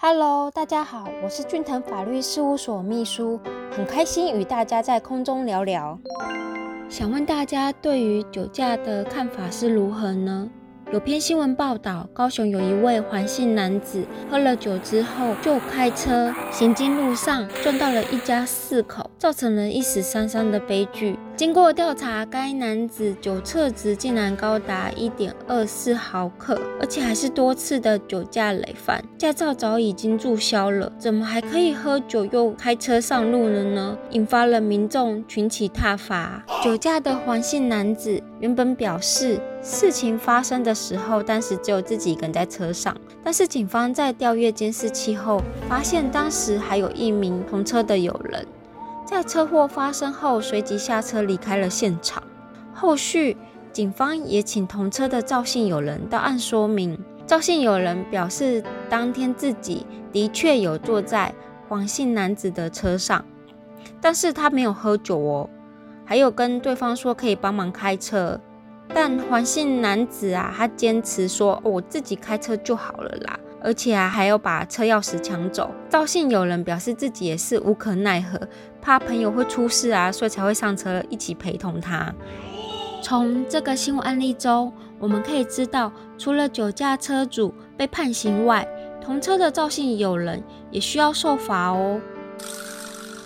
[0.00, 3.40] Hello，大家好，我是俊腾法律事务所秘书，
[3.72, 5.98] 很开心与大家在空中聊聊。
[6.88, 10.48] 想问大家对于酒驾的看法是如何呢？
[10.92, 21.18] 有篇新闻报道，高雄有一位黄姓男子喝了酒之后就开车行经路上，撞到了一家四口，造成了一死三伤的悲剧。
[21.38, 33.96] 经过调查，该男子酒测值竟然高达一点二四毫克，而且还是多次的酒驾累犯，驾照早已经注销了，怎么还可以喝酒又开车上路了呢？
[34.10, 36.42] 引发了民众群起挞伐。
[36.60, 48.44] 酒驾的黄姓男子原本表示，事情发生的时候，当时只有自己一个人在车上，但是警方在调阅监视器后，发现当时还有一名同车的友人。
[49.08, 52.22] 在车祸发生后，随即下车离开了现场。
[52.74, 53.38] 后续，
[53.72, 57.02] 警方也请同车的赵姓友人到案说明。
[57.26, 61.34] 赵姓友人表示，当天自己的确有坐在
[61.70, 63.24] 黄姓男子的车上，
[63.98, 65.48] 但是他没有喝酒哦，
[66.04, 68.38] 还有跟对方说可以帮忙开车。
[68.92, 73.40] 但黄姓男子啊，他坚持说我自己开车就好了啦。
[73.62, 75.70] 而且啊，还要把车钥匙抢走。
[75.88, 78.40] 赵姓友人表示自己也是无可奈何，
[78.80, 82.14] 怕朋友会出事啊，所以才会上车一起陪同他。
[83.02, 88.66] 从这个新闻案例中，我们可以知道，除了酒驾车主被判刑外，
[89.00, 92.00] 同车的赵姓友人也需要受罚哦。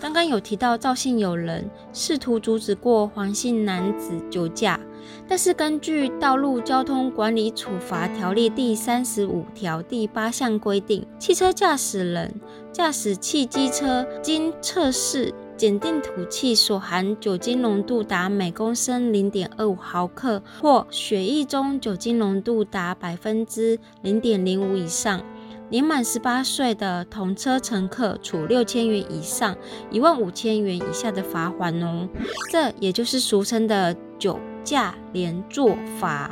[0.00, 4.78] 刚刚有提到赵姓友人试图阻止过黄姓男子酒驾。
[5.26, 12.32] 但是根据《道路交通管理处罚条例》第三十五条第八项规定，汽车驾驶人
[12.72, 25.20] 驾驶汽机车经测试检定吐气所含酒精浓度达每公升零点二五毫克，或血液中酒精浓度达百分之零点零五以上，
[25.70, 29.56] 年满十八岁的同车乘客，处六千元以上
[29.90, 32.08] 一万五千元以下的罚款哦。
[32.50, 34.38] 这也就是俗称的酒。
[34.64, 36.30] 驾连坐罚，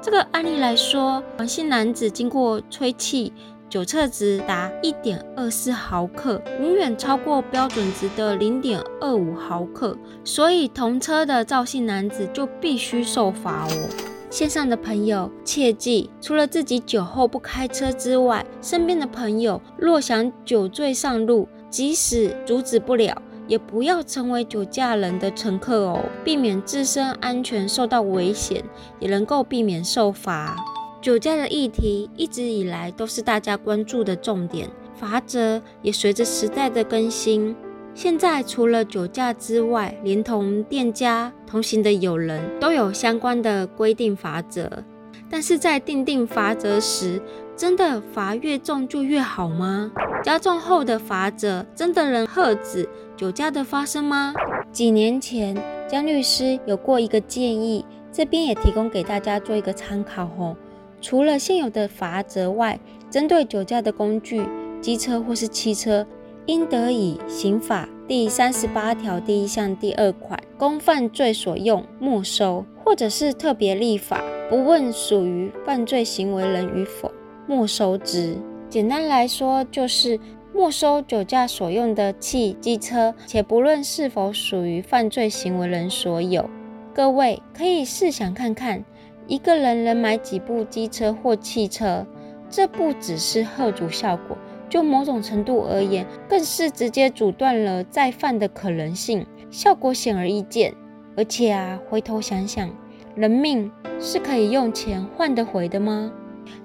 [0.00, 3.32] 这个案例来说，黄姓男子经过吹气，
[3.68, 13.88] 酒测值达一点二四毫克，远远超过标准值的零点二五毫克，所以同车的赵姓男子就必须受罚哦。
[14.34, 23.22] 线上的朋友切记，除了自己酒后不开车之外，身边的朋友若想酒醉上路，即使阻止不了。
[23.46, 28.64] 也不要成为酒驾人的乘客哦，避免自身安全受到危险，
[28.98, 30.56] 也能够避免受罚。
[31.00, 37.54] 酒驾的议题一直以来都是大家关注的重点，罚则也随着时代的更新。
[37.94, 44.82] 现在除了酒驾之外，连同店家同行的友人都有相关的规定罚则。
[45.30, 47.22] 但是在定定罚则时，
[47.56, 49.92] 真的罚越重就越好吗？
[50.24, 54.34] 加重后的罚则真的能遏止酒驾的发生吗？
[54.72, 55.56] 几年前，
[55.88, 60.56] 江律师有过一个建议，这边也提供给大家做一个参考吼。
[61.00, 64.44] 除了现有的罚则外，针对酒驾的工具，
[64.80, 66.06] 机车或是汽车，
[66.46, 77.10] 应得以刑法第三十八条第一项第二款，供犯罪所用没收，或者是特别立法，不问属于犯罪行为人与否，
[77.46, 78.36] 没收之。
[78.68, 80.20] 简单来说，就是
[80.52, 86.50] 没收酒驾所用的汽机车，且不论是否属于犯罪行为人所有。
[86.92, 88.84] 各位可以试想看看，
[89.26, 92.06] 一个人能买几部机车或汽车？
[92.50, 94.36] 这不只是贺阻效果。
[94.74, 100.74] 就某种程度而言，更是直接阻断了再犯的可能性，效果显而易见。
[101.16, 102.68] 而且啊，回头想想，
[103.14, 103.70] 人命
[104.00, 106.10] 是可以用钱换得回的吗？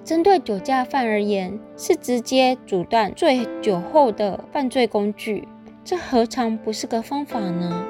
[0.02, 5.46] 针对酒驾犯而言，是直接阻断醉酒后的犯罪工具，
[5.84, 7.86] 这何尝不是个方法呢？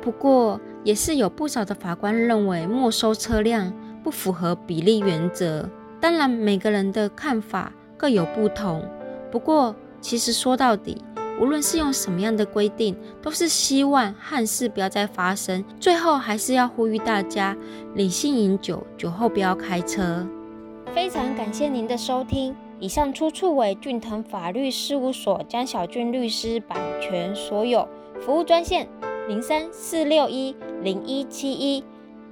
[0.00, 3.72] 不过，也是有不少的法官认为没收车辆
[4.02, 5.70] 不符合比例原则。
[6.00, 8.82] 当然，每个人的看法各有不同。
[9.30, 11.02] 不过，其实说到底，
[11.40, 15.64] 无论是用什么样的规定，都是希望憾事不要再发生。
[15.78, 17.56] 最后，还是要呼吁大家
[17.94, 20.26] 理性饮酒，酒后不要开车。
[20.92, 27.88] 非常感谢您的收听，以上出处为俊腾法律事务所江小俊律师版权所有。
[28.20, 28.88] 服务专线
[29.28, 31.84] 零三四六一零一七一，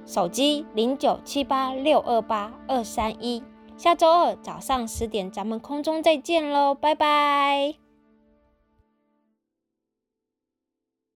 [0.05, 3.41] 手机零九七八六二八二三一。
[3.79, 7.88] 下周二早上十点，咱们空中再见喽，拜拜。